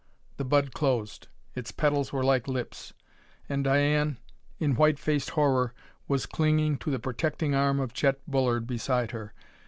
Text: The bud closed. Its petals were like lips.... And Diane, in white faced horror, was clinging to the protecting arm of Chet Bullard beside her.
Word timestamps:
The 0.37 0.43
bud 0.43 0.73
closed. 0.73 1.27
Its 1.53 1.71
petals 1.71 2.11
were 2.11 2.23
like 2.23 2.47
lips.... 2.47 2.91
And 3.47 3.63
Diane, 3.63 4.17
in 4.57 4.73
white 4.73 4.97
faced 4.97 5.29
horror, 5.37 5.75
was 6.07 6.25
clinging 6.25 6.79
to 6.79 6.89
the 6.89 6.97
protecting 6.97 7.53
arm 7.53 7.79
of 7.79 7.93
Chet 7.93 8.19
Bullard 8.27 8.65
beside 8.65 9.11
her. 9.11 9.35